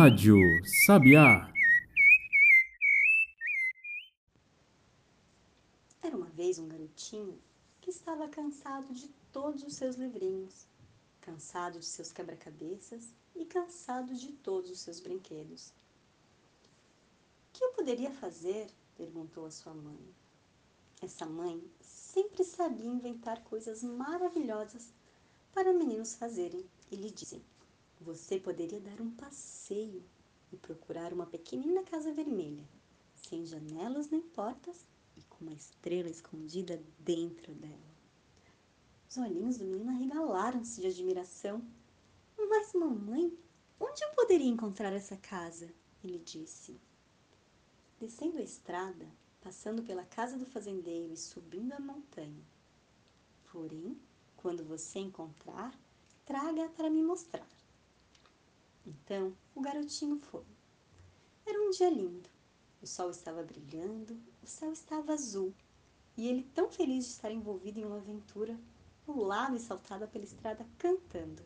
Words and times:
Rádio 0.00 0.38
Sabiá. 0.86 1.52
Era 6.02 6.16
uma 6.16 6.30
vez 6.30 6.58
um 6.58 6.66
garotinho 6.66 7.38
que 7.82 7.90
estava 7.90 8.26
cansado 8.26 8.94
de 8.94 9.08
todos 9.30 9.62
os 9.62 9.74
seus 9.74 9.96
livrinhos, 9.96 10.66
cansado 11.20 11.80
de 11.80 11.84
seus 11.84 12.10
quebra-cabeças 12.12 13.12
e 13.36 13.44
cansado 13.44 14.14
de 14.14 14.32
todos 14.32 14.70
os 14.70 14.80
seus 14.80 15.00
brinquedos. 15.00 15.68
O 15.68 17.52
que 17.52 17.62
eu 17.62 17.72
poderia 17.72 18.10
fazer? 18.10 18.70
perguntou 18.96 19.44
a 19.44 19.50
sua 19.50 19.74
mãe. 19.74 20.00
Essa 21.02 21.26
mãe 21.26 21.62
sempre 21.82 22.42
sabia 22.42 22.86
inventar 22.86 23.44
coisas 23.44 23.82
maravilhosas 23.82 24.94
para 25.52 25.74
meninos 25.74 26.14
fazerem 26.14 26.64
e 26.90 26.96
lhe 26.96 27.10
dizem: 27.10 27.42
Você 28.00 28.40
poderia 28.40 28.80
dar 28.80 28.98
um 28.98 29.10
passeio 29.10 30.02
e 30.50 30.56
procurar 30.56 31.12
uma 31.12 31.26
pequenina 31.26 31.82
casa 31.82 32.10
vermelha, 32.10 32.66
sem 33.14 33.44
janelas 33.44 34.08
nem 34.08 34.22
portas 34.22 34.86
e 35.18 35.22
com 35.24 35.44
uma 35.44 35.52
estrela 35.52 36.08
escondida 36.08 36.82
dentro 36.98 37.52
dela. 37.54 37.90
Os 39.06 39.18
olhinhos 39.18 39.58
do 39.58 39.66
menino 39.66 39.90
arregalaram-se 39.90 40.80
de 40.80 40.86
admiração. 40.86 41.62
Mas, 42.38 42.72
mamãe, 42.72 43.36
onde 43.78 44.02
eu 44.02 44.10
poderia 44.14 44.48
encontrar 44.48 44.94
essa 44.94 45.16
casa? 45.18 45.70
Ele 46.02 46.18
disse. 46.18 46.80
Descendo 48.00 48.38
a 48.38 48.42
estrada, 48.42 49.06
passando 49.42 49.82
pela 49.82 50.06
casa 50.06 50.38
do 50.38 50.46
fazendeiro 50.46 51.12
e 51.12 51.18
subindo 51.18 51.72
a 51.72 51.80
montanha. 51.80 52.44
Porém, 53.52 54.00
quando 54.38 54.64
você 54.64 55.00
encontrar, 55.00 55.78
traga 56.24 56.70
para 56.70 56.88
me 56.88 57.02
mostrar. 57.02 57.59
Então 58.86 59.36
o 59.54 59.60
garotinho 59.60 60.18
foi. 60.18 60.44
Era 61.46 61.60
um 61.60 61.70
dia 61.70 61.90
lindo. 61.90 62.28
O 62.82 62.86
sol 62.86 63.10
estava 63.10 63.42
brilhando, 63.42 64.18
o 64.42 64.46
céu 64.46 64.72
estava 64.72 65.12
azul, 65.12 65.52
e 66.16 66.26
ele, 66.26 66.44
tão 66.54 66.70
feliz 66.70 67.04
de 67.04 67.10
estar 67.10 67.30
envolvido 67.30 67.78
em 67.78 67.84
uma 67.84 67.98
aventura, 67.98 68.58
pulava 69.04 69.56
e 69.56 69.60
saltava 69.60 70.06
pela 70.06 70.24
estrada 70.24 70.66
cantando. 70.78 71.42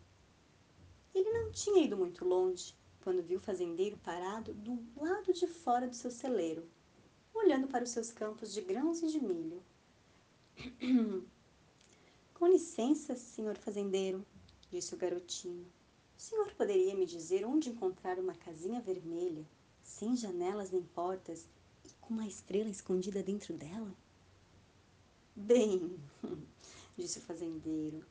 Ele 1.15 1.31
não 1.33 1.51
tinha 1.51 1.85
ido 1.85 1.97
muito 1.97 2.25
longe 2.25 2.75
quando 3.03 3.23
viu 3.23 3.39
o 3.39 3.43
fazendeiro 3.43 3.97
parado 3.99 4.55
do 4.55 4.79
lado 4.97 5.33
de 5.33 5.47
fora 5.47 5.87
do 5.87 5.95
seu 5.95 6.11
celeiro, 6.11 6.69
olhando 7.33 7.67
para 7.67 7.85
os 7.85 7.91
seus 7.91 8.11
campos 8.11 8.53
de 8.53 8.61
grãos 8.61 9.03
e 9.03 9.09
de 9.09 9.21
milho. 9.21 9.63
Com 12.35 12.47
licença, 12.47 13.17
senhor 13.17 13.57
fazendeiro, 13.57 14.25
disse 14.71 14.95
o 14.95 14.99
garotinho. 14.99 15.67
O 16.17 16.21
senhor 16.21 16.53
poderia 16.55 16.95
me 16.95 17.05
dizer 17.05 17.45
onde 17.45 17.69
encontrar 17.69 18.19
uma 18.19 18.35
casinha 18.35 18.81
vermelha, 18.81 19.45
sem 19.83 20.17
janelas 20.17 20.71
nem 20.71 20.83
portas 20.83 21.47
e 21.85 21.91
com 22.01 22.15
uma 22.15 22.27
estrela 22.27 22.71
escondida 22.71 23.23
dentro 23.23 23.55
dela? 23.55 23.93
Bem, 25.35 25.99
disse 26.97 27.19
o 27.19 27.23
fazendeiro, 27.23 28.05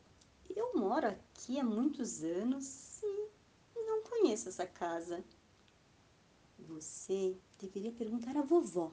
eu 0.56 0.74
moro 0.76 1.08
aqui 1.08 1.60
há 1.60 1.64
muitos 1.64 2.24
anos 2.24 3.02
e 3.02 3.82
não 3.86 4.04
conheço 4.04 4.50
essa 4.50 4.68
casa. 4.68 5.24
Você 6.60 7.36
deveria 7.60 7.92
perguntar 7.92 8.38
à 8.38 8.42
vovó. 8.42 8.92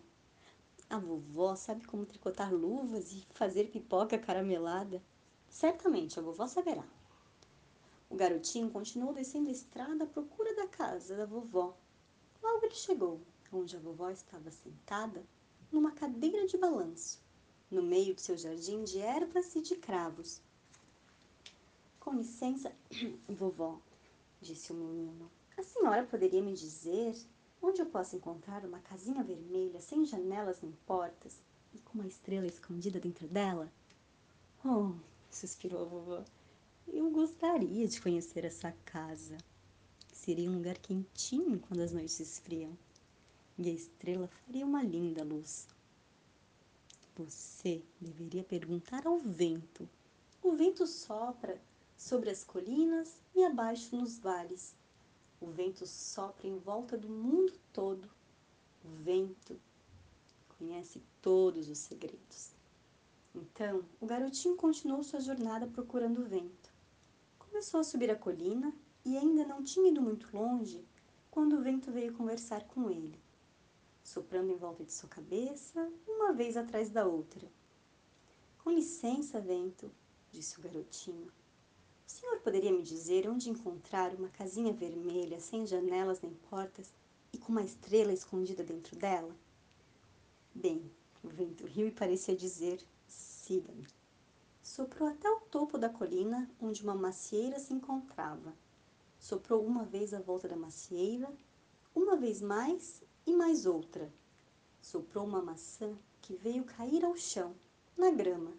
A 0.89 0.99
vovó 0.99 1.55
sabe 1.55 1.87
como 1.87 2.07
tricotar 2.07 2.53
luvas 2.53 3.13
e 3.13 3.27
fazer 3.31 3.71
pipoca 3.71 4.19
caramelada. 4.19 5.03
Certamente 5.49 6.19
a 6.19 6.23
vovó 6.23 6.47
saberá. 6.47 6.85
O 8.11 8.17
garotinho 8.17 8.69
continuou 8.71 9.15
descendo 9.15 9.49
a 9.49 9.53
estrada 9.53 10.03
à 10.03 10.07
procura 10.07 10.53
da 10.57 10.67
casa 10.67 11.17
da 11.17 11.25
vovó. 11.25 11.77
Logo 12.43 12.67
ele 12.67 12.75
chegou, 12.75 13.21
onde 13.53 13.77
a 13.77 13.79
vovó 13.79 14.11
estava 14.11 14.51
sentada 14.51 15.25
numa 15.71 15.93
cadeira 15.93 16.45
de 16.45 16.59
balanço, 16.59 17.23
no 17.71 17.81
meio 17.81 18.13
do 18.13 18.21
seu 18.21 18.37
jardim 18.37 18.83
de 18.83 18.99
ervas 18.99 19.55
e 19.55 19.63
de 19.63 19.77
cravos. 19.77 20.43
Com 22.01 22.15
licença, 22.15 22.73
vovó, 23.29 23.81
disse 24.41 24.73
o 24.73 24.75
menino, 24.75 25.31
a 25.57 25.63
senhora 25.63 26.05
poderia 26.05 26.43
me 26.43 26.53
dizer 26.53 27.17
onde 27.63 27.81
eu 27.81 27.87
posso 27.87 28.17
encontrar 28.17 28.65
uma 28.65 28.81
casinha 28.81 29.23
vermelha 29.23 29.81
sem 29.81 30.05
janelas 30.05 30.61
nem 30.61 30.73
portas 30.85 31.41
e 31.73 31.79
com 31.79 32.01
uma 32.01 32.09
estrela 32.09 32.47
escondida 32.47 32.99
dentro 32.99 33.29
dela? 33.29 33.73
Oh, 34.65 34.95
suspirou 35.31 35.83
a 35.83 35.85
vovó. 35.85 36.25
Eu 36.93 37.09
gostaria 37.09 37.87
de 37.87 38.01
conhecer 38.01 38.45
essa 38.45 38.73
casa. 38.85 39.39
Seria 40.13 40.51
um 40.51 40.57
lugar 40.57 40.77
quentinho 40.77 41.61
quando 41.61 41.81
as 41.81 41.93
noites 41.93 42.19
esfriam. 42.19 42.77
E 43.57 43.69
a 43.69 43.73
estrela 43.73 44.27
faria 44.27 44.67
uma 44.67 44.83
linda 44.83 45.23
luz. 45.23 45.69
Você 47.17 47.81
deveria 48.01 48.43
perguntar 48.43 49.07
ao 49.07 49.19
vento. 49.19 49.89
O 50.43 50.53
vento 50.53 50.85
sopra 50.85 51.61
sobre 51.97 52.29
as 52.29 52.43
colinas 52.43 53.21
e 53.37 53.45
abaixo 53.45 53.95
nos 53.95 54.19
vales. 54.19 54.75
O 55.41 55.47
vento 55.47 55.87
sopra 55.87 56.49
em 56.49 56.59
volta 56.59 56.99
do 56.99 57.09
mundo 57.09 57.53
todo. 57.73 58.11
O 58.85 58.89
vento 59.05 59.61
conhece 60.59 61.01
todos 61.23 61.69
os 61.69 61.79
segredos. 61.79 62.51
Então, 63.33 63.85
o 64.01 64.07
garotinho 64.07 64.57
continuou 64.57 65.05
sua 65.05 65.21
jornada 65.21 65.69
procurando 65.69 66.23
o 66.23 66.29
vento. 66.29 66.60
Começou 67.51 67.81
a 67.81 67.85
subir 67.85 68.09
a 68.13 68.17
colina 68.17 68.73
e 69.05 69.19
ainda 69.19 69.45
não 69.45 69.61
tinha 69.61 69.91
ido 69.91 70.01
muito 70.01 70.29
longe 70.33 70.87
quando 71.33 71.57
o 71.57 71.61
vento 71.61 71.91
veio 71.91 72.15
conversar 72.15 72.63
com 72.69 72.89
ele, 72.89 73.21
soprando 74.05 74.53
em 74.53 74.57
volta 74.57 74.85
de 74.85 74.93
sua 74.93 75.09
cabeça, 75.09 75.93
uma 76.07 76.33
vez 76.33 76.57
atrás 76.57 76.91
da 76.91 77.05
outra. 77.05 77.51
Com 78.63 78.71
licença, 78.71 79.41
vento, 79.41 79.91
disse 80.31 80.61
o 80.61 80.63
garotinho. 80.63 81.27
O 82.07 82.11
senhor 82.11 82.39
poderia 82.39 82.73
me 82.73 82.83
dizer 82.83 83.29
onde 83.29 83.51
encontrar 83.51 84.15
uma 84.15 84.29
casinha 84.29 84.73
vermelha 84.73 85.41
sem 85.41 85.67
janelas 85.67 86.21
nem 86.21 86.33
portas 86.49 86.95
e 87.33 87.37
com 87.37 87.51
uma 87.51 87.65
estrela 87.65 88.13
escondida 88.13 88.63
dentro 88.63 88.97
dela? 88.97 89.37
Bem, 90.55 90.89
o 91.23 91.29
vento 91.29 91.67
riu 91.67 91.89
e 91.89 91.93
parecia 91.93 92.37
dizer: 92.37 92.81
siga-me 93.09 93.87
soprou 94.71 95.09
até 95.09 95.29
o 95.29 95.41
topo 95.41 95.77
da 95.77 95.89
colina 95.89 96.49
onde 96.61 96.85
uma 96.85 96.95
macieira 96.95 97.59
se 97.59 97.75
encontrava. 97.75 98.55
Soprou 99.19 99.67
uma 99.67 99.85
vez 99.85 100.15
à 100.15 100.21
volta 100.21 100.47
da 100.47 100.55
macieira, 100.55 101.29
uma 101.93 102.17
vez 102.17 102.41
mais 102.41 103.03
e 103.27 103.35
mais 103.35 103.67
outra. 103.67 104.13
Soprou 104.81 105.27
uma 105.27 105.43
maçã 105.43 105.99
que 106.23 106.37
veio 106.37 106.63
cair 106.63 107.05
ao 107.05 107.17
chão, 107.17 107.53
na 107.97 108.13
grama. 108.13 108.53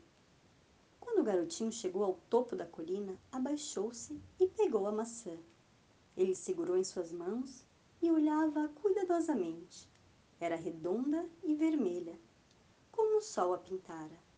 Quando 1.00 1.20
o 1.20 1.24
garotinho 1.24 1.72
chegou 1.72 2.04
ao 2.04 2.20
topo 2.30 2.58
da 2.58 2.66
colina, 2.66 3.18
abaixou-se 3.32 4.22
e 4.38 4.48
pegou 4.48 4.86
a 4.88 4.92
maçã. 4.92 5.38
Ele 6.18 6.36
segurou 6.36 6.76
em 6.76 6.84
suas 6.84 7.14
mãos 7.14 7.66
e 8.02 8.12
olhava 8.12 8.68
cuidadosamente. 8.82 9.90
Era 10.42 10.58
redonda 10.58 11.26
e 11.42 11.56
vermelha, 11.56 12.20
como 12.92 13.20
o 13.20 13.22
sol 13.22 13.54
a 13.54 13.58
pintara. 13.58 14.31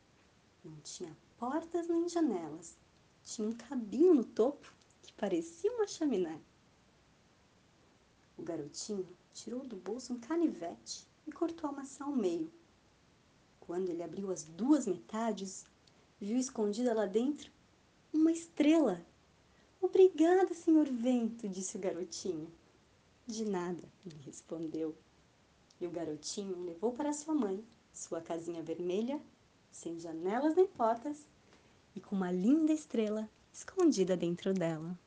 Não 0.64 0.76
tinha 0.82 1.16
portas 1.38 1.88
nem 1.88 2.08
janelas. 2.08 2.78
Tinha 3.24 3.48
um 3.48 3.54
cabinho 3.54 4.14
no 4.14 4.24
topo 4.24 4.72
que 5.02 5.12
parecia 5.14 5.72
uma 5.72 5.88
chaminé. 5.88 6.40
O 8.38 8.44
garotinho 8.44 9.08
tirou 9.34 9.66
do 9.66 9.76
bolso 9.76 10.14
um 10.14 10.20
canivete 10.20 11.06
e 11.28 11.32
cortou 11.32 11.70
a 11.70 11.74
maçã 11.74 12.06
ao 12.06 12.12
meio. 12.12 12.52
Quando 13.60 13.90
ele 13.90 14.04
abriu 14.04 14.32
as 14.32 14.44
duas 14.44 14.88
metades, 14.88 15.66
viu 16.20 16.38
escondida 16.38 16.94
lá 16.94 17.06
dentro 17.06 17.52
uma 18.14 18.32
estrela. 18.32 19.06
Obrigada, 19.82 20.54
senhor 20.54 20.88
vento, 20.88 21.48
disse 21.48 21.78
o 21.78 21.80
garotinho. 21.80 22.52
De 23.26 23.46
nada, 23.46 23.84
ele 24.06 24.18
respondeu. 24.26 24.96
E 25.80 25.88
o 25.88 25.92
garotinho 25.92 26.64
levou 26.64 26.94
para 26.94 27.14
sua 27.14 27.34
mãe 27.34 27.66
sua 27.94 28.20
casinha 28.20 28.64
vermelha, 28.64 29.22
sem 29.74 30.00
janelas 30.00 30.56
nem 30.56 30.68
portas, 30.68 31.28
e 31.96 32.00
com 32.00 32.16
uma 32.16 32.32
linda 32.32 32.72
estrela 32.72 33.30
escondida 33.52 34.16
dentro 34.16 34.54
dela. 34.54 34.98